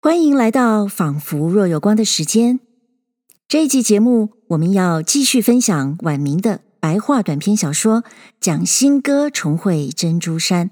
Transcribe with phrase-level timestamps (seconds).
[0.00, 2.60] 欢迎来到仿佛若有光的时间。
[3.48, 8.02] 这一集节目，我们要继续分享晚明的白话短篇小说
[8.38, 10.68] 《蒋新歌重会珍珠山》。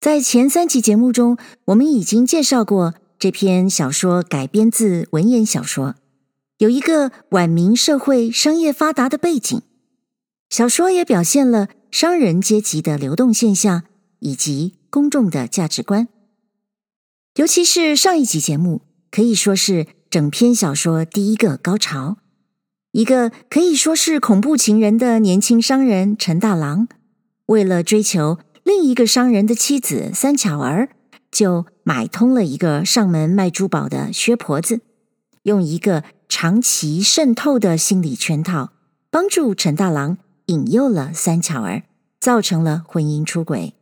[0.00, 5.96] 在前三集节目中，我们已经介绍过这篇小说改编自文言小说，
[6.58, 9.60] 有一个晚明社会商业发达的背景。
[10.48, 13.82] 小说也表现了商人阶级的流动现象
[14.20, 16.06] 以及公众的价值观。
[17.36, 22.18] 尤其是上一集节目，可以说是整篇小说第一个高潮。
[22.90, 26.88] 一个可以说是恐怖情人的年轻商人陈大郎，
[27.46, 30.90] 为了追求另一个商人的妻子三巧儿，
[31.30, 34.82] 就买通了一个上门卖珠宝的薛婆子，
[35.44, 38.74] 用一个长期渗透的心理圈套，
[39.10, 41.84] 帮助陈大郎引诱了三巧儿，
[42.20, 43.72] 造成了婚姻出轨。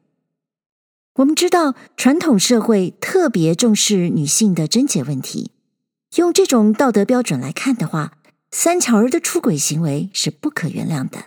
[1.21, 5.53] 我们知道，传统社会特别重视女性的贞洁问题。
[6.17, 8.15] 用这种道德标准来看的话，
[8.51, 11.25] 三巧儿的出轨行为是不可原谅的。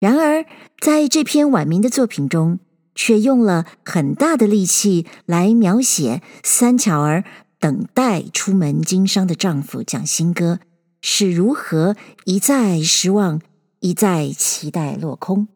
[0.00, 0.46] 然而，
[0.80, 2.60] 在这篇晚明的作品中，
[2.94, 7.24] 却用了很大的力气来描写三巧儿
[7.60, 10.60] 等待出门经商的丈夫蒋新歌
[11.02, 13.42] 是如何一再失望，
[13.80, 15.48] 一再期待落空，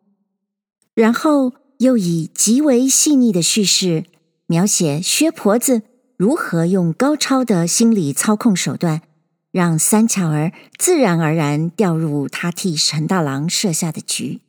[0.94, 1.54] 然后。
[1.78, 4.04] 又以极为细腻的叙事
[4.46, 5.82] 描写薛婆子
[6.16, 9.02] 如何用高超的心理操控手段，
[9.52, 14.40] 让三巧儿自然而然掉入他替陈大郎设下的局。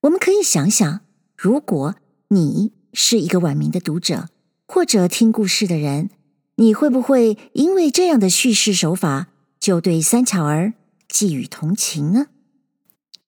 [0.00, 1.00] 我们可以想想，
[1.36, 1.94] 如果
[2.28, 4.28] 你是一个晚明的读者，
[4.66, 6.08] 或者听故事的人，
[6.56, 9.28] 你会不会因为这样的叙事手法，
[9.60, 10.72] 就对三巧儿
[11.06, 12.28] 寄予同情呢？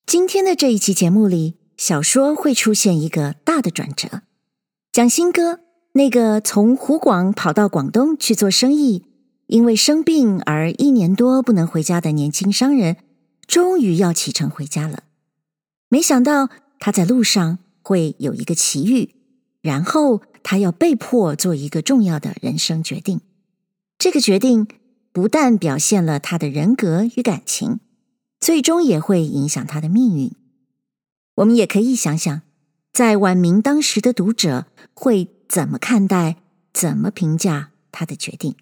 [0.07, 1.57] 今天的这一期节目里。
[1.77, 4.23] 小说会出现一个大的转折，
[4.93, 5.61] 蒋新歌
[5.93, 9.05] 那个从湖广跑到广东去做生意，
[9.47, 12.97] 因为生病而一年多不能回家的年轻商人，
[13.47, 15.05] 终于要启程回家了。
[15.89, 16.49] 没想到
[16.79, 19.15] 他在路上会有一个奇遇，
[19.61, 23.21] 然后他要被迫做一个重要的人生决定。
[23.99, 24.67] 这个决定
[25.13, 27.81] 不但表现了他的人格与感情，
[28.41, 30.33] 最终也会影响他的命运。
[31.37, 32.43] 我们也可以想想，
[32.93, 36.37] 在晚明当时的读者会怎么看待、
[36.73, 38.57] 怎么评价他的决定。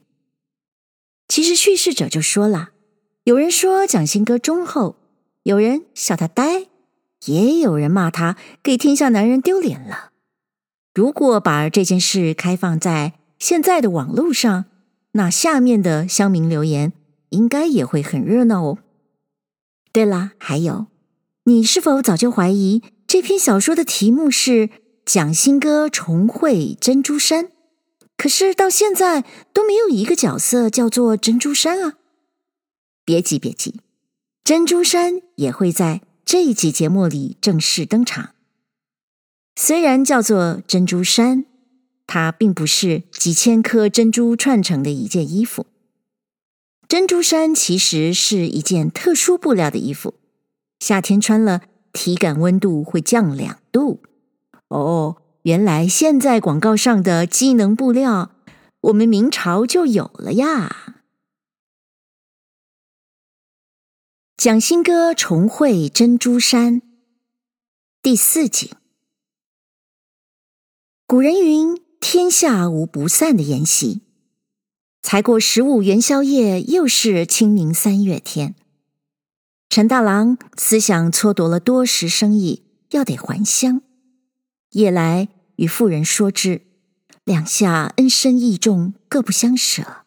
[1.28, 2.70] 其实叙事者就说了，
[3.24, 4.96] 有人说蒋新歌忠厚，
[5.44, 6.66] 有人笑他呆，
[7.26, 10.10] 也有人骂他给天下男人丢脸了。
[10.94, 14.66] 如果把这件事开放在现在的网络上，
[15.12, 16.92] 那下面的乡民留言
[17.30, 18.78] 应该也会很热闹哦。
[19.92, 20.86] 对了，还有。
[21.46, 24.68] 你是否早就怀疑这篇小说的题目是
[25.04, 27.44] 《蒋新歌重会珍珠山》？
[28.16, 31.98] 可是到现在都没有一个角色叫做珍珠山啊！
[33.04, 33.74] 别急，别急，
[34.42, 38.30] 珍珠山也会在这一集节目里正式登场。
[39.54, 41.44] 虽然叫做珍珠山，
[42.06, 45.66] 它并不是几千颗珍珠串成的一件衣服。
[46.88, 50.14] 珍珠衫其实是一件特殊布料的衣服。
[50.84, 51.62] 夏天穿了，
[51.94, 54.02] 体感温度会降两度。
[54.68, 58.32] 哦，原来现在广告上的机能布料，
[58.82, 60.96] 我们明朝就有了呀。
[64.36, 66.82] 蒋新歌重会珍珠山
[68.02, 68.72] 第四集。
[71.06, 74.02] 古人云：“天下无不散的筵席。”
[75.00, 78.54] 才过十五元宵夜，又是清明三月天。
[79.74, 83.82] 陈大郎思想蹉跎了多时生意，要得还乡。
[84.70, 85.26] 夜来
[85.56, 86.62] 与妇人说之，
[87.24, 90.04] 两下恩深义重，各不相舍。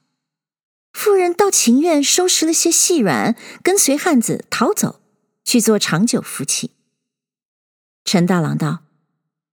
[0.93, 5.01] 妇人倒情愿收拾了些细软，跟随汉子逃走，
[5.43, 6.71] 去做长久夫妻。
[8.05, 8.83] 陈大郎道：“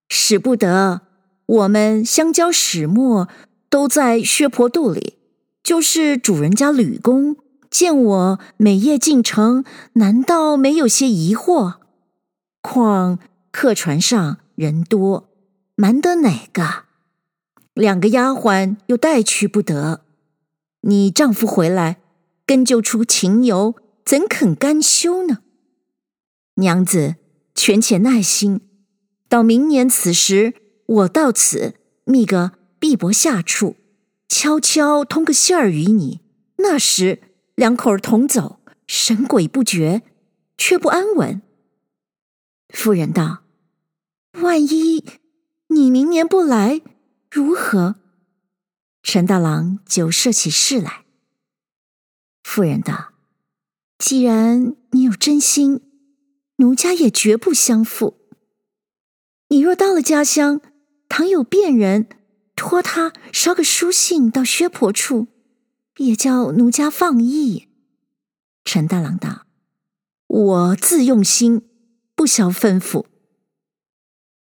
[0.08, 1.00] 使不得，
[1.44, 3.28] 我们相交始末
[3.68, 5.14] 都在薛婆肚里，
[5.64, 7.36] 就是主人家吕公。”
[7.74, 11.78] 见我每夜进城，难道没有些疑惑？
[12.60, 13.18] 况
[13.50, 15.28] 客船上人多，
[15.74, 16.84] 瞒得哪个？
[17.74, 20.02] 两个丫鬟又带去不得。
[20.82, 21.96] 你丈夫回来，
[22.46, 23.74] 根究出情由，
[24.04, 25.38] 怎肯甘休呢？
[26.54, 27.16] 娘子，
[27.56, 28.60] 权且耐心，
[29.28, 30.54] 到明年此时，
[30.86, 31.74] 我到此
[32.04, 33.74] 觅个碧波下处，
[34.28, 36.20] 悄悄通个信儿与你。
[36.58, 37.18] 那时。
[37.54, 40.02] 两口儿同走，神鬼不觉，
[40.58, 41.40] 却不安稳。
[42.68, 43.44] 妇人道
[44.42, 45.04] ：“万一
[45.68, 46.82] 你明年不来，
[47.30, 47.96] 如何？”
[49.02, 51.04] 陈大郎就设起誓来。
[52.42, 53.12] 妇人道
[53.98, 55.80] ：“既然你有真心，
[56.56, 58.18] 奴家也绝不相负。
[59.48, 60.60] 你若到了家乡，
[61.08, 62.08] 倘有便人
[62.56, 65.28] 托他捎个书信到薛婆处，
[65.96, 67.68] 也叫奴家放逸。”
[68.64, 69.46] 陈大郎道
[70.26, 71.62] ：“我自用心，
[72.14, 73.06] 不消吩咐。”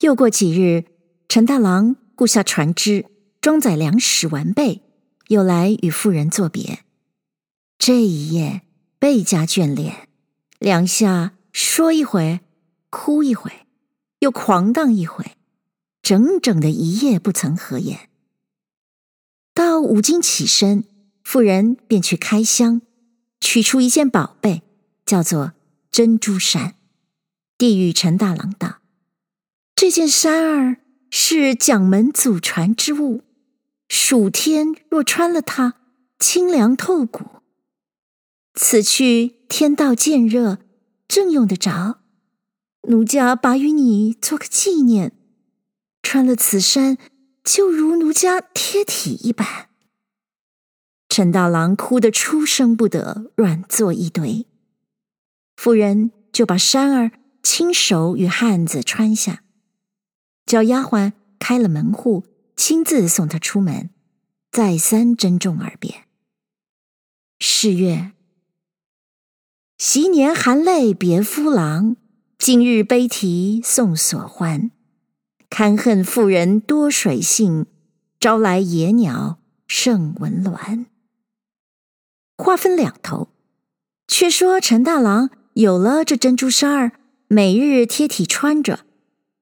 [0.01, 0.85] 又过几日，
[1.29, 3.07] 陈大郎雇下船只，
[3.41, 4.83] 装载粮食完备，
[5.29, 6.85] 又来与妇人作别。
[7.79, 8.63] 这一夜
[8.99, 10.09] 倍加眷恋，
[10.59, 12.41] 两下说一回，
[12.91, 13.67] 哭一回，
[14.19, 15.37] 又狂荡一回，
[16.03, 18.11] 整整的一夜不曾合眼。
[19.55, 20.85] 到五更起身，
[21.23, 22.83] 妇人便去开箱，
[23.41, 24.63] 取出一件宝贝，
[25.07, 25.53] 叫做
[25.91, 26.75] 珍珠衫，
[27.57, 28.79] 递与陈大郎道。
[29.75, 30.77] 这件衫儿
[31.11, 33.23] 是蒋门祖传之物，
[33.89, 35.75] 暑天若穿了它，
[36.19, 37.25] 清凉透骨。
[38.55, 40.59] 此去天道渐热，
[41.09, 42.01] 正用得着。
[42.89, 45.13] 奴家把与你做个纪念，
[46.03, 46.99] 穿了此衫，
[47.43, 49.70] 就如奴家贴体一般。
[51.11, 54.47] 陈大郎哭得出声不得，软作一堆。
[55.57, 57.11] 妇人就把衫儿
[57.43, 59.43] 亲手与汉子穿下。
[60.47, 62.25] 叫丫鬟开了门户，
[62.55, 63.91] 亲自送他出门，
[64.53, 66.05] 再三珍重而别。
[67.41, 68.13] 是月，
[69.79, 71.97] 昔年含泪别夫郎，
[72.39, 74.71] 今日悲啼送所欢。
[75.51, 77.67] 堪恨妇人多水性，
[78.21, 80.87] 招来野鸟胜闻鸾。
[82.41, 83.29] 话分两头，
[84.09, 86.93] 却说陈大郎有了这珍珠衫儿，
[87.29, 88.81] 每日贴体穿着。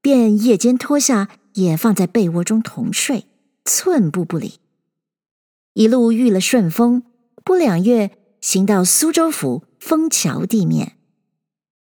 [0.01, 3.27] 便夜间脱下，也放在被窝中同睡，
[3.65, 4.59] 寸步不离。
[5.75, 7.05] 一路遇了顺风，
[7.45, 8.11] 不两月，
[8.41, 10.97] 行到苏州府枫桥地面。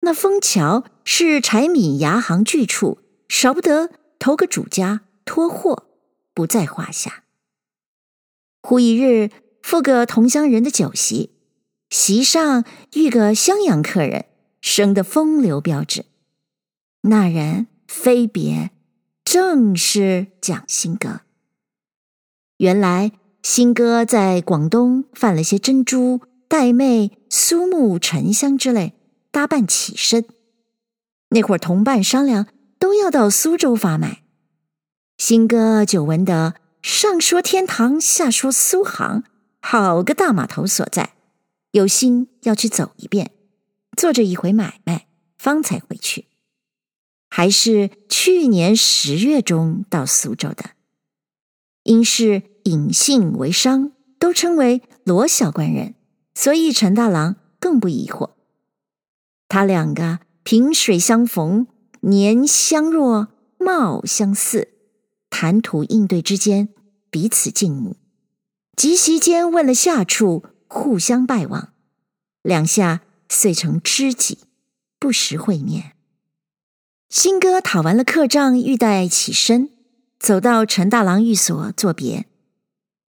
[0.00, 2.99] 那枫桥是柴米牙行聚处，
[3.29, 5.85] 少不得投个主家托货，
[6.35, 7.23] 不在话下。
[8.62, 9.31] 忽一日，
[9.66, 11.30] 赴个同乡人的酒席，
[11.90, 12.64] 席上
[12.94, 14.26] 遇个襄阳客人，
[14.60, 16.04] 生得风流标致。
[17.00, 17.66] 那人。
[17.88, 18.70] 非别，
[19.24, 21.22] 正是蒋新歌。
[22.58, 28.92] 原来新歌在广东贩了些珍珠、玳瑁、苏木、沉香之类，
[29.30, 30.26] 搭伴起身。
[31.30, 32.46] 那会儿同伴商量，
[32.78, 34.22] 都要到苏州发卖。
[35.16, 39.22] 新歌久闻得上说天堂，下说苏杭，
[39.68, 41.16] 好个大码头所在，
[41.72, 43.32] 有心要去走一遍，
[43.96, 46.26] 做这一回买卖，方才回去。
[47.28, 50.70] 还是去年十月中到苏州的，
[51.82, 53.90] 因是隐姓为商，
[54.20, 55.96] 都称为罗小官人，
[56.32, 58.34] 所以陈大郎更不疑惑。
[59.48, 61.66] 他两个萍水相逢，
[62.02, 64.68] 年相若，貌相似，
[65.28, 66.68] 谈吐应对之间
[67.10, 67.96] 彼此敬慕，
[68.76, 71.73] 即席间问了下处，互相拜望，
[72.43, 74.40] 两下遂成知己，
[74.99, 75.93] 不时会面。
[77.08, 79.70] 新歌讨完了客账，欲待起身，
[80.19, 82.26] 走到陈大郎寓所作别。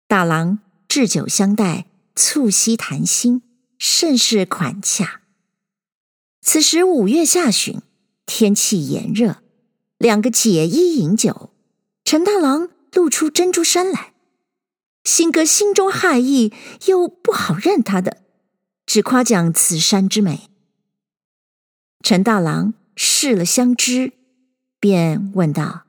[0.07, 3.41] 大郎置酒相待，促膝谈心，
[3.77, 5.19] 甚是款洽。
[6.41, 7.81] 此时五月下旬，
[8.25, 9.43] 天气炎热，
[9.97, 11.49] 两个解衣饮酒。
[12.05, 14.13] 陈大郎露出珍珠衫来，
[15.11, 16.53] 新哥心中骇意，
[16.85, 18.17] 又不好认他的，
[18.85, 20.49] 只夸奖此山之美。
[22.03, 22.75] 陈大郎。
[23.01, 24.11] 试了相知，
[24.77, 25.83] 便问道：“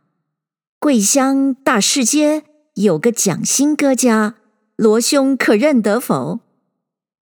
[0.79, 4.37] 桂乡大市街有个蒋新哥家，
[4.77, 6.39] 罗兄可认得否？”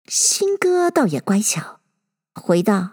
[0.08, 1.80] 新哥倒也乖巧，
[2.34, 2.92] 回道：“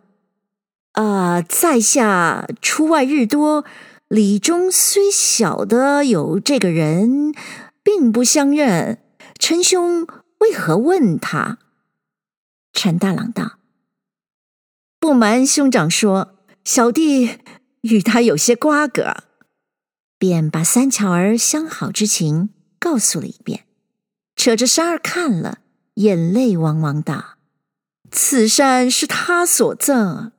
[0.91, 3.63] 啊，在下出外日多，
[4.09, 7.33] 里中虽晓得有这个人，
[7.91, 9.03] 并不相认。
[9.37, 10.07] 陈兄
[10.39, 11.59] 为何问他？”
[12.71, 13.59] 陈大郎道
[14.99, 17.39] ：“不瞒兄长说。”小弟
[17.81, 19.23] 与他有些瓜葛，
[20.19, 23.65] 便把三巧儿相好之情告诉了一遍，
[24.35, 25.57] 扯着衫儿看了，
[25.95, 27.37] 眼泪汪汪道
[28.11, 30.33] ：“此衫是他所赠，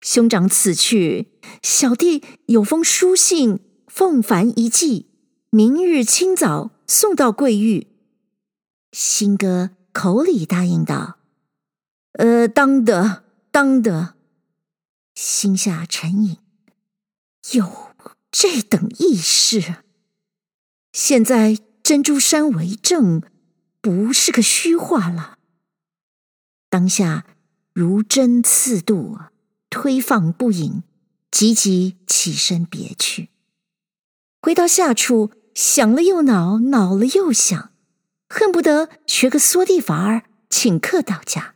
[0.00, 5.10] 兄长此去，小弟有封书信奉凡一寄，
[5.54, 7.86] 明日清早送到贵玉。”
[8.90, 11.18] 新哥口里答应道
[12.16, 14.14] ：“呃，当得，当得。”
[15.14, 16.38] 心下沉吟，
[17.52, 17.90] 有
[18.30, 19.84] 这等义士，
[20.90, 23.20] 现在珍珠山为证，
[23.82, 25.36] 不是个虚话了。
[26.70, 27.26] 当下
[27.74, 29.18] 如针刺肚，
[29.68, 30.82] 推放不已，
[31.30, 33.28] 急急起身别去。
[34.40, 37.72] 回到下处，想了又恼，恼了又想，
[38.28, 41.54] 恨不得学个缩地法儿，请客到家。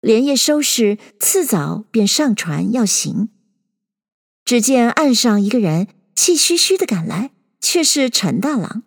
[0.00, 3.28] 连夜收拾，次早便上船要行。
[4.44, 8.82] 只见岸上一个人气吁吁的赶来，却是陈大郎，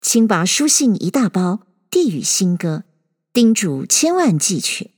[0.00, 2.84] 请把书信一大包递与新哥，
[3.32, 4.92] 叮嘱千万寄去。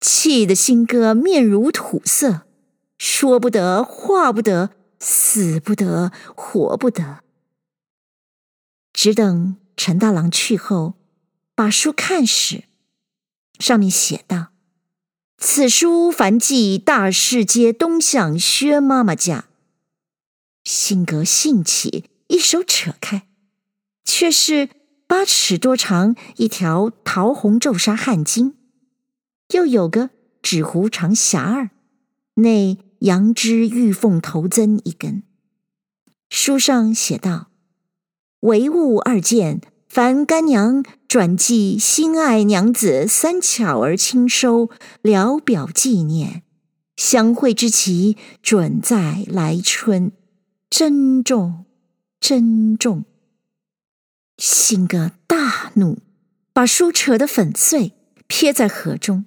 [0.00, 2.42] 气得新哥面如土色，
[2.98, 4.70] 说不得话不得。
[5.00, 7.24] 死不得，活不得，
[8.92, 10.94] 只等陈大郎去后，
[11.54, 12.64] 把书看时，
[13.58, 14.48] 上面写道
[15.38, 19.46] ：“此书凡寄大士街东向薛妈妈家。”
[20.64, 23.26] 性格兴起，一手扯开，
[24.04, 24.68] 却是
[25.06, 28.52] 八尺多长一条桃红皱纱汗巾，
[29.54, 30.10] 又有个
[30.42, 31.70] 纸糊长匣儿，
[32.34, 32.89] 内。
[33.00, 35.22] 羊脂玉凤头簪一根，
[36.28, 37.48] 书上写道
[38.40, 44.68] ：“唯物二件，凡干娘转寄心爱娘子三巧儿亲收，
[45.00, 46.42] 聊表纪念。
[46.94, 50.12] 相会之期准在来春，
[50.68, 51.64] 珍重，
[52.20, 53.06] 珍重。”
[54.36, 56.00] 新哥大怒，
[56.52, 57.94] 把书扯得粉碎，
[58.26, 59.24] 撇在河中，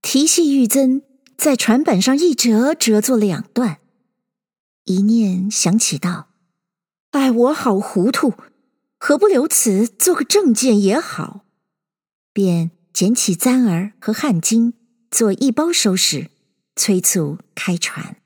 [0.00, 1.02] 提系玉簪。
[1.36, 3.78] 在船板上一折，折作两段。
[4.84, 6.28] 一念想起道
[7.12, 8.34] ：“哎，我好糊涂，
[8.98, 11.44] 何不留此做个证件也好？”
[12.32, 14.72] 便捡起簪儿和汗巾，
[15.10, 16.30] 做一包收拾，
[16.76, 18.16] 催促开船。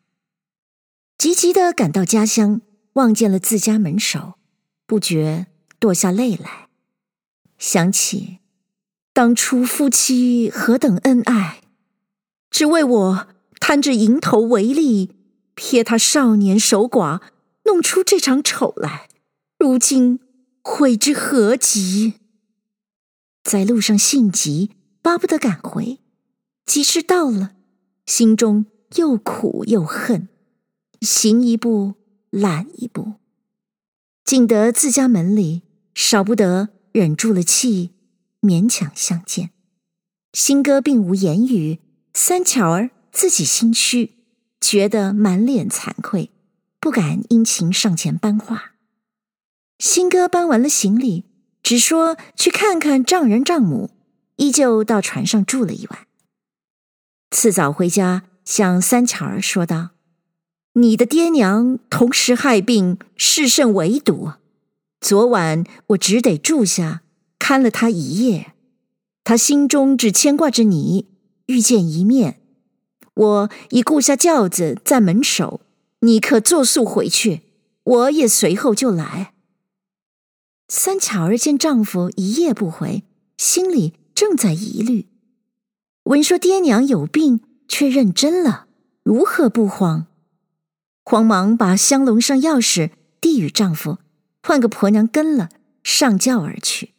[1.19, 2.61] 急急的赶到家乡，
[2.95, 4.35] 望见了自家门首，
[4.87, 5.47] 不觉
[5.81, 6.69] 堕下泪来，
[7.59, 8.39] 想起
[9.13, 11.63] 当初夫妻何等恩爱。
[12.57, 13.29] 只为我
[13.61, 15.15] 贪着蝇头为利，
[15.55, 17.21] 撇他少年守寡，
[17.65, 19.11] 弄出这场丑来。
[19.59, 20.21] 如今
[20.63, 22.15] 悔之何及？
[23.45, 24.71] 在路上性急，
[25.03, 25.99] 巴不得赶回。
[26.65, 27.57] 及时到了，
[28.07, 30.31] 心中又苦又恨，
[31.03, 31.97] 行一步
[32.31, 33.17] 懒一步。
[34.25, 35.61] 进得自家门里，
[35.93, 37.91] 少不得忍住了气，
[38.41, 39.51] 勉强相见。
[40.33, 41.81] 新哥并无言语。
[42.19, 44.15] 三巧儿自己心虚，
[44.59, 46.31] 觉得满脸惭愧，
[46.81, 48.73] 不敢殷勤上前搬话。
[49.79, 51.27] 新哥搬完了行李，
[51.63, 53.91] 只说去看看丈人丈母，
[54.37, 56.07] 依旧到船上住了一晚。
[57.31, 59.91] 次早回家，向三巧儿说道
[60.73, 64.33] ：“你的爹娘同时害病，事甚危笃。
[65.03, 67.03] 昨晚我只得住下
[67.39, 68.55] 看了他一夜，
[69.23, 71.09] 他心中只牵挂着你。”
[71.47, 72.41] 遇见一面，
[73.15, 75.61] 我已雇下轿子在门首，
[76.01, 77.43] 你可作速回去，
[77.85, 79.33] 我也随后就来。
[80.69, 83.05] 三巧儿见丈夫一夜不回，
[83.37, 85.07] 心里正在疑虑，
[86.05, 88.67] 闻说爹娘有病，却认真了，
[89.05, 90.09] 如何不慌？
[91.05, 93.99] 慌忙把香笼上钥匙递与丈夫，
[94.43, 95.51] 换个婆娘跟了，
[95.85, 96.95] 上轿而去。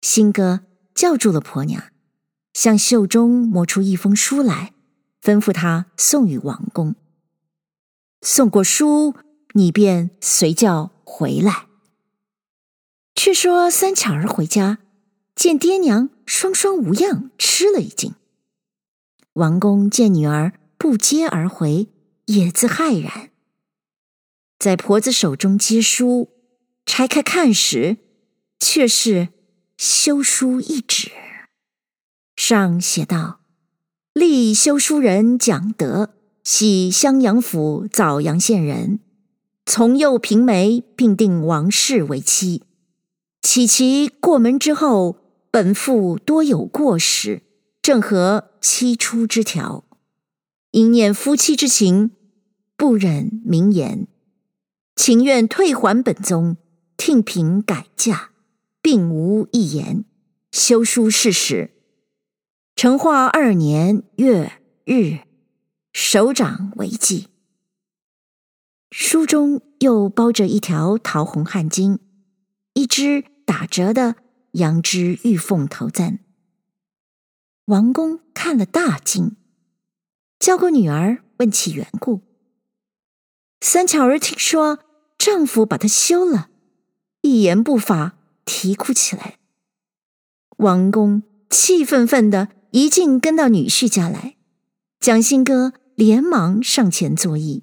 [0.00, 0.60] 新哥
[0.94, 1.89] 叫住了婆娘。
[2.60, 4.74] 向袖中摸出一封书来，
[5.22, 6.94] 吩咐他送与王公。
[8.20, 9.14] 送过书，
[9.54, 11.68] 你便随叫回来。
[13.14, 14.80] 却说三巧儿回家，
[15.34, 18.14] 见爹娘双双无恙，吃了一惊。
[19.32, 21.88] 王公见女儿不接而回，
[22.26, 23.30] 也自骇然。
[24.58, 26.28] 在婆子手中接书，
[26.84, 27.96] 拆开看时，
[28.58, 29.30] 却是
[29.78, 31.10] 休书一纸。
[32.42, 33.40] 上写道
[34.14, 38.98] ：“立修书人蒋德，系襄阳府枣阳县人，
[39.66, 42.62] 从幼平梅，并定王氏为妻。
[43.42, 45.18] 启其过门之后，
[45.50, 47.42] 本父多有过失，
[47.82, 49.84] 正合妻出之条，
[50.70, 52.12] 因念夫妻之情，
[52.74, 54.08] 不忍明言，
[54.96, 56.56] 情愿退还本宗，
[56.96, 58.30] 听凭改嫁，
[58.80, 60.06] 并无一言。
[60.50, 61.72] 修书事实。”
[62.80, 64.52] 成化二年月
[64.86, 65.18] 日，
[65.92, 67.28] 首长为记。
[68.90, 71.98] 书中又包着一条桃红汗巾，
[72.72, 74.16] 一只打折的
[74.52, 76.20] 羊脂玉凤头簪。
[77.66, 79.36] 王公看了大惊，
[80.38, 82.22] 叫过女儿问其缘故。
[83.60, 84.78] 三巧儿听说
[85.18, 86.48] 丈夫把她休了，
[87.20, 89.38] 一言不发，啼哭起来。
[90.56, 94.36] 王公气愤愤的一进跟到女婿家来，
[95.00, 97.62] 蒋新歌连忙上前作揖。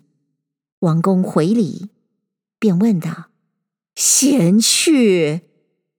[0.79, 1.89] 王公回礼，
[2.59, 3.29] 便问道
[3.95, 5.41] ：“贤婿，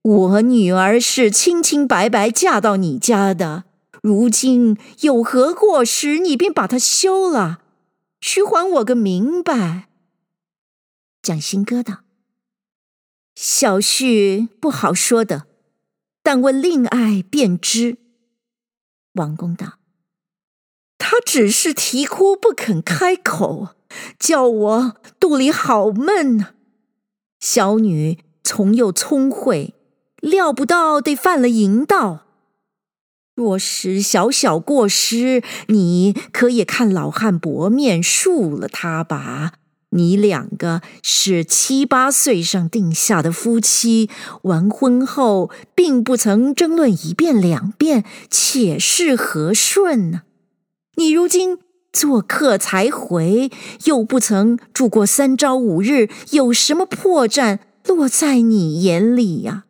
[0.03, 3.65] 我女儿是清清白白嫁到你家的，
[4.01, 7.61] 如今有何过失，你便把她休了，
[8.21, 9.89] 须还我个明白。”
[11.23, 12.03] 蒋新歌道
[13.35, 15.47] ：“小婿不好说的。”
[16.21, 17.97] 但问令爱便知。
[19.13, 19.79] 王公道
[20.97, 23.69] ：“他只是啼哭不肯开口，
[24.19, 26.53] 叫我肚里好闷呐。
[27.39, 29.73] 小女从幼聪慧，
[30.21, 32.25] 料不到得犯了淫道。
[33.35, 39.53] 若是小小过失，你可也看老汉薄面恕了他吧。”
[39.91, 44.09] 你两个是七八岁上定下的夫妻，
[44.43, 50.21] 完婚后并不曾争论一遍两遍，且是和顺呢？
[50.95, 51.57] 你如今
[51.91, 53.49] 做客才回，
[53.85, 59.63] 又不曾住过三朝五日，有什么破绽落在你眼里呀？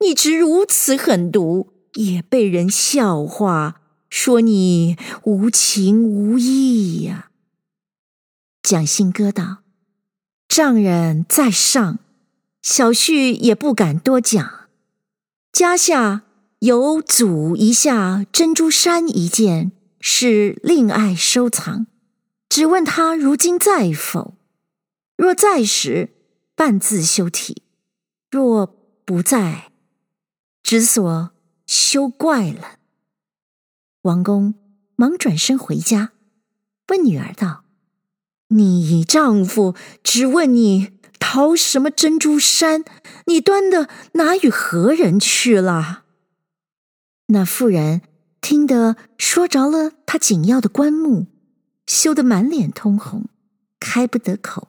[0.00, 3.76] 你直如此狠毒，也被人笑话，
[4.10, 7.30] 说你无情无义呀。
[8.66, 9.58] 蒋信歌道
[10.50, 12.00] ：“丈人在上，
[12.62, 14.68] 小婿也不敢多讲。
[15.52, 16.24] 家下
[16.58, 19.70] 有祖遗下珍珠衫一件，
[20.00, 21.86] 是令爱收藏，
[22.48, 24.34] 只问他如今在否？
[25.16, 26.16] 若在时，
[26.56, 27.62] 半自休提；
[28.32, 28.66] 若
[29.04, 29.70] 不在，
[30.64, 31.30] 只所
[31.68, 32.80] 休怪了。”
[34.02, 34.54] 王公
[34.96, 36.10] 忙转身回家，
[36.88, 37.65] 问女儿道。
[38.48, 39.74] 你丈夫
[40.04, 42.84] 只问你淘什么珍珠衫，
[43.26, 46.04] 你端的哪与何人去了？
[47.26, 48.02] 那妇人
[48.40, 51.26] 听得说着了她紧要的棺木，
[51.86, 53.28] 羞得满脸通红，
[53.80, 54.68] 开不得口，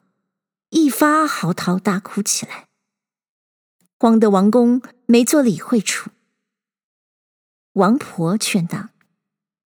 [0.71, 2.67] 一发嚎啕大哭起来，
[3.99, 6.09] 慌得王公没做理会处。
[7.73, 8.89] 王婆劝道。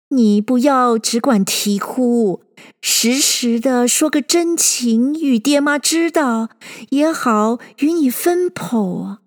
[0.10, 2.43] 你不要只管啼哭，
[2.82, 6.50] 实时的说个真情与爹妈知道，
[6.90, 9.20] 也好与你分剖。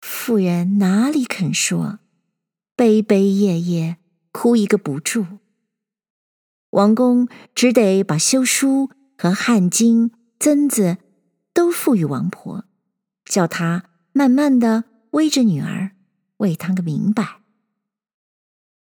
[0.00, 1.98] 妇人哪里肯说，
[2.74, 3.98] 悲悲夜夜
[4.32, 5.26] 哭一个不住。
[6.70, 10.98] 王公只得把休书和汗巾、簪子
[11.52, 12.64] 都付与王婆，
[13.24, 15.90] 叫她慢慢的煨着女儿，
[16.38, 17.40] 为她个明白。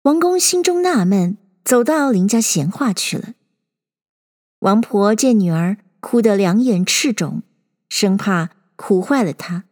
[0.03, 3.33] 王公心中纳闷，走到邻家闲话去了。
[4.59, 7.43] 王婆见女儿哭得两眼赤肿，
[7.89, 9.65] 生怕哭坏了她，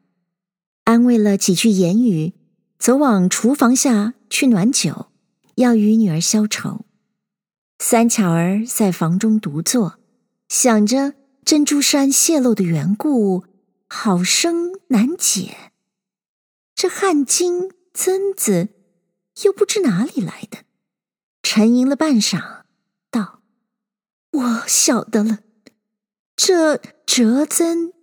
[0.83, 2.33] 安慰了几句言语，
[2.77, 5.07] 走往厨房下去暖酒，
[5.55, 6.85] 要与女儿消愁。
[7.79, 9.99] 三巧儿在房中独坐，
[10.47, 13.45] 想着珍珠衫泄露的缘故，
[13.87, 15.71] 好生难解。
[16.75, 18.69] 这汗巾簪子。
[19.43, 20.59] 又不知哪里来的，
[21.43, 22.61] 沉吟了半晌
[24.35, 25.39] ，：“我晓得了，
[26.35, 27.93] 这折簪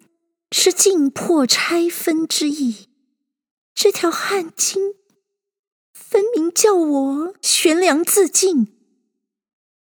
[0.50, 2.88] 是尽破拆分之意。
[3.74, 4.94] 这条汗巾
[5.92, 8.68] 分明叫我悬梁自尽。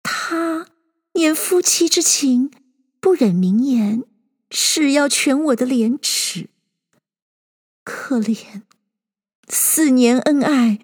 [0.04, 0.68] 他
[1.14, 2.52] 念夫妻之情，
[3.00, 4.04] 不忍明言，
[4.52, 6.50] 是要全我的廉耻。
[7.84, 8.64] 可怜
[9.48, 10.80] 四年恩爱。”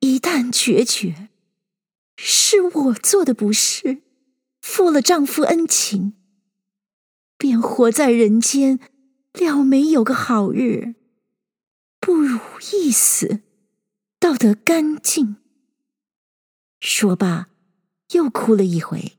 [0.00, 1.30] 一旦决绝，
[2.16, 4.02] 是我做的不是，
[4.68, 6.14] 负了丈夫恩情，
[7.38, 8.80] 便活在人间，
[9.32, 10.96] 料没有个好日，
[12.00, 12.40] 不如
[12.72, 13.42] 一死，
[14.18, 15.36] 倒得干净。
[16.80, 17.46] 说罢，
[18.10, 19.12] 又哭了一回，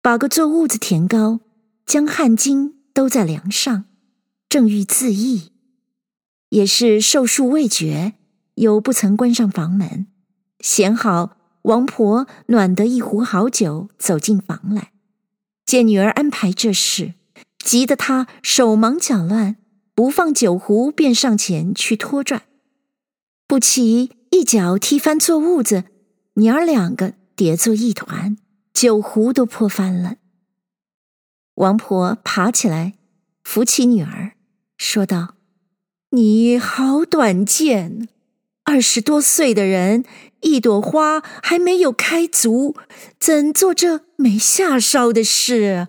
[0.00, 1.40] 把个做痦子填高，
[1.84, 3.86] 将汗巾兜在梁上，
[4.48, 5.50] 正欲自缢，
[6.50, 8.14] 也是寿数未绝。
[8.54, 10.06] 又不曾关上房门，
[10.60, 14.92] 闲好，王婆暖得一壶好酒，走进房来，
[15.66, 17.14] 见女儿安排这事，
[17.58, 19.56] 急得她手忙脚乱，
[19.94, 22.42] 不放酒壶，便上前去拖拽，
[23.46, 25.84] 不期一脚踢翻做痦子，
[26.34, 28.38] 娘儿两个跌作一团，
[28.72, 30.16] 酒壶都破翻了。
[31.56, 32.94] 王婆爬起来，
[33.44, 34.32] 扶起女儿，
[34.78, 35.34] 说道
[36.10, 38.08] ：“你好短见。”
[38.70, 40.04] 二十多岁的人，
[40.42, 42.76] 一朵花还没有开足，
[43.18, 45.88] 怎做这没下梢的事？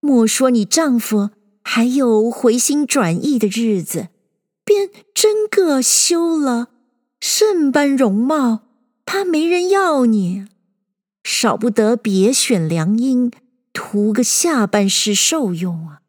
[0.00, 1.28] 莫说你丈夫
[1.62, 4.08] 还有回心转意的日子，
[4.64, 6.68] 便真个休了，
[7.20, 8.60] 甚般容貌，
[9.04, 10.46] 怕没人要你，
[11.22, 13.30] 少不得别选良姻，
[13.74, 16.00] 图个下半世受用啊！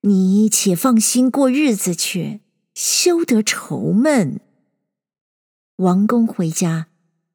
[0.00, 2.40] 你且放心过日子去，
[2.74, 4.40] 休得愁闷。
[5.80, 6.88] 王公回家，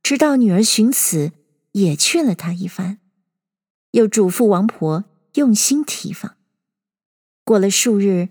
[0.04, 1.32] 知道女儿寻死，
[1.72, 3.00] 也劝了他一番，
[3.92, 6.36] 又嘱咐王婆用心提防。
[7.44, 8.30] 过了数日，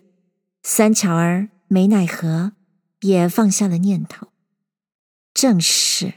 [0.62, 2.52] 三巧儿没奈何，
[3.00, 4.28] 也放下了念头。
[5.32, 6.14] 正是，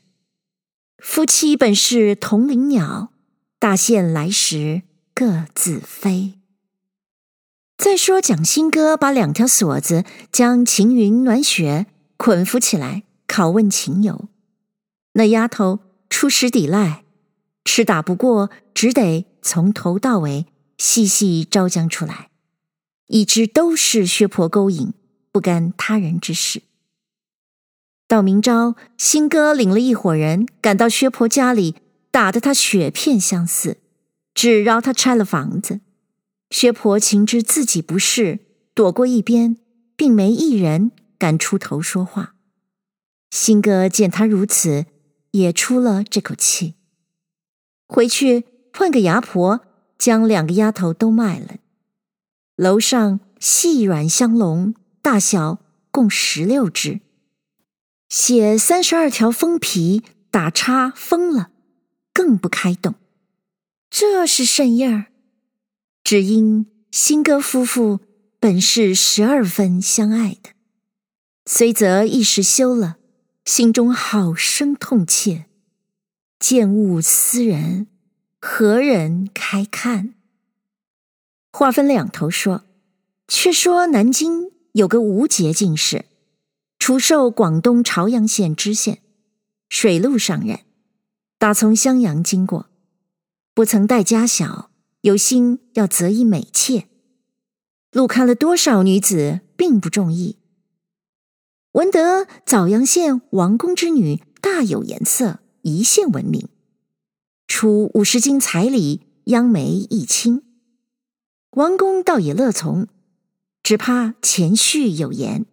[0.99, 3.12] 夫妻本是同林鸟，
[3.57, 4.83] 大限来时
[5.15, 6.36] 各自飞。
[7.75, 14.29] 再说蒋新哥把两条锁子将晴云、暖雪捆缚起来，拷问情由。
[15.13, 17.03] 那丫头初时抵赖，
[17.65, 20.45] 吃打不过，只得从头到尾
[20.77, 22.29] 细细招将出来。
[23.07, 24.93] 已知都是薛婆勾引，
[25.31, 26.61] 不干他人之事。
[28.07, 31.75] 到明朝，新哥领了一伙人赶到薛婆家里，
[32.09, 33.77] 打得他血片相似，
[34.33, 35.81] 只饶他拆了房子。
[36.49, 38.39] 薛婆情知自己不是，
[38.73, 39.57] 躲过一边，
[39.97, 42.35] 并没一人敢出头说话。
[43.29, 44.85] 新哥见他如此，
[45.31, 46.75] 也出了这口气。
[47.87, 49.61] 回去换个牙婆，
[49.97, 51.57] 将两个丫头都卖了。
[52.55, 55.59] 楼上细软香笼，大小
[55.91, 57.01] 共十六只，
[58.09, 61.51] 写三十二条封皮，打叉封了，
[62.13, 62.95] 更不开动。
[63.89, 65.07] 这是甚意儿？
[66.03, 67.99] 只因新哥夫妇
[68.39, 70.51] 本是十二分相爱的，
[71.45, 72.96] 虽则一时休了，
[73.47, 75.45] 心中好生痛切，
[76.38, 77.88] 见物思人，
[78.41, 80.15] 何人开看？
[81.53, 82.65] 话分两头说，
[83.25, 86.03] 却说南京有个吴节进士，
[86.77, 88.99] 初授广东潮阳县知县，
[89.69, 90.60] 水路上人，
[91.38, 92.67] 打从襄阳经过，
[93.53, 96.89] 不曾带家小，有心要择一美妾，
[97.93, 100.36] 路看了多少女子，并不中意。
[101.77, 106.49] 闻得枣阳县王公之女大有颜色，一县闻名，
[107.45, 110.41] 出五十金彩礼，央媒议亲。
[111.51, 112.87] 王公倒也乐从，
[113.61, 115.45] 只怕前序有言，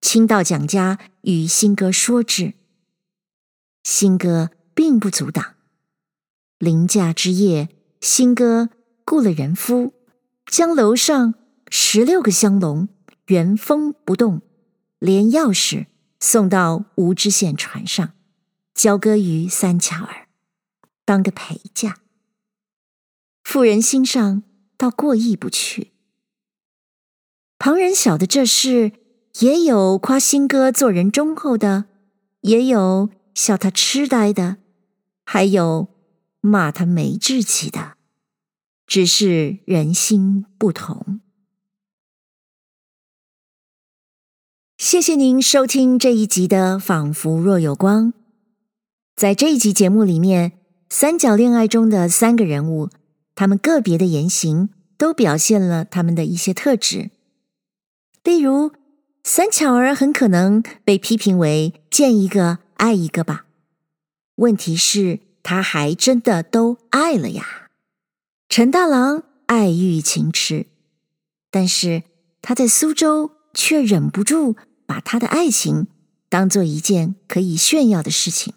[0.00, 2.54] 亲到蒋家与新哥说之。
[3.82, 5.56] 新哥并不阻挡。
[6.58, 8.68] 临嫁之夜，新哥
[9.04, 9.94] 雇了人夫，
[10.46, 11.34] 将楼上
[11.68, 12.88] 十六个香笼
[13.26, 14.42] 原封不动，
[15.00, 15.86] 连钥匙
[16.20, 18.12] 送到吴知县船上，
[18.72, 20.28] 交割于三巧儿，
[21.04, 21.98] 当个陪嫁。
[23.42, 24.44] 妇人心上。
[24.80, 25.92] 倒过意不去。
[27.58, 28.92] 旁人晓得这事，
[29.40, 31.84] 也有夸新哥做人忠厚的，
[32.40, 34.56] 也有笑他痴呆的，
[35.26, 35.88] 还有
[36.40, 37.98] 骂他没志气的，
[38.86, 41.20] 只是人心不同。
[44.82, 48.06] 谢谢您收听这一集的《仿佛若有光》。
[49.14, 50.52] 在这一集节目里面，
[50.88, 52.88] 三角恋爱中的三个人物。
[53.34, 57.10] 他们个别的言行都表现了他们的一些特质，
[58.24, 58.72] 例如
[59.22, 63.44] 三巧儿很可能被批评为见一个爱一个吧。
[64.36, 67.68] 问题是，他还真的都爱了呀。
[68.48, 70.64] 陈大郎爱欲情痴，
[71.50, 72.04] 但是
[72.40, 74.56] 他在苏州却忍不住
[74.90, 75.86] 把他的爱情
[76.28, 78.54] 当做一件可以炫耀的事情。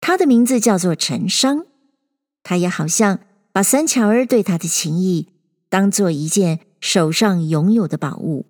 [0.00, 1.66] 他的名字叫做陈商，
[2.42, 3.20] 他也好像。
[3.54, 5.28] 把三巧儿对他的情谊
[5.68, 8.46] 当做一件手上拥有的宝物，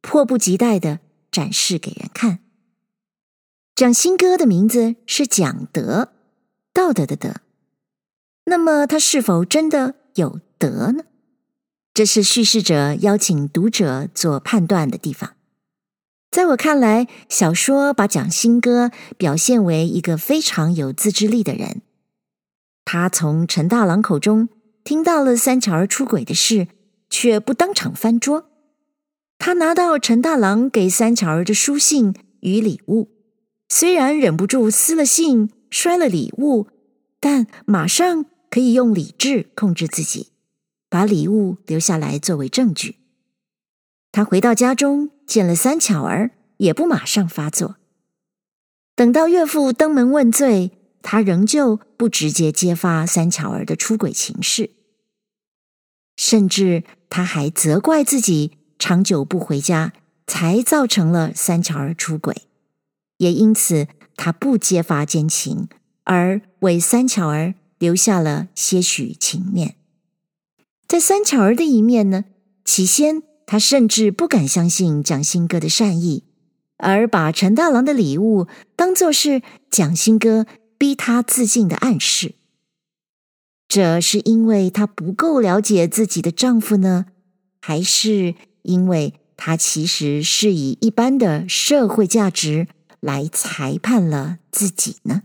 [0.00, 0.98] 迫不及待地
[1.30, 2.40] 展示给人看。
[3.76, 6.12] 蒋新哥的名字是蒋德，
[6.72, 7.36] 道德的德。
[8.46, 11.04] 那么他是否真的有德呢？
[11.94, 15.36] 这是叙事者邀请读者做判断的地方。
[16.30, 21.82] 在我看来，小说把蒋新哥表现为一个非常有自制力的人。
[22.84, 24.48] 他从陈大郎口中
[24.84, 26.68] 听到了三巧儿出轨的事，
[27.08, 28.48] 却不当场翻桌。
[29.38, 33.08] 他拿到陈大郎给三巧儿的书信与礼物，
[33.68, 36.68] 虽然忍不住撕了信、摔了礼物，
[37.18, 40.28] 但马上可以用理智控制自己，
[40.88, 42.96] 把礼物留下来作为证据。
[44.12, 47.76] 他回到家中见了三巧儿，也不马上发作。
[48.96, 50.72] 等到岳父登门问罪。
[51.02, 54.68] 他仍旧不直接揭发三巧儿的出轨情事，
[56.14, 59.94] 甚至他还责怪自己长久不回家，
[60.26, 62.42] 才造成了三巧儿出轨，
[63.16, 65.70] 也因此他不揭发奸情，
[66.04, 69.76] 而为三巧儿留下了些许情面。
[70.86, 72.26] 在三巧儿的一面呢，
[72.66, 76.22] 起先他甚至不敢相信蒋新哥的善意，
[76.76, 80.46] 而把陈大郎的礼物当作是蒋新哥
[80.78, 82.36] 逼他自尽的暗示。
[83.66, 87.06] 这是因为她不够了解自己的丈夫呢，
[87.60, 92.68] 还是因为她其实是以一般的社会价值
[93.00, 95.24] 来裁判了自己呢？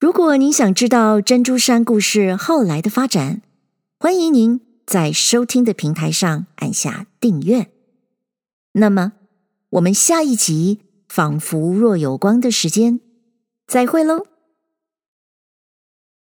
[0.00, 3.42] 如果您想知道珍珠山故事后来的发展，
[3.98, 7.70] 欢迎您在收听的平台上按下订阅。
[8.72, 9.12] 那么，
[9.68, 12.98] 我们下一集仿佛若有光的时间，
[13.66, 14.24] 再会喽。